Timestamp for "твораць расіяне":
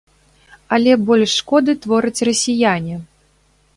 1.83-2.95